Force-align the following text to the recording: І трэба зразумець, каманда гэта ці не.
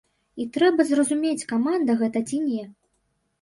І 0.43 0.45
трэба 0.55 0.85
зразумець, 0.91 1.47
каманда 1.51 1.97
гэта 2.01 2.23
ці 2.31 2.41
не. 2.49 2.63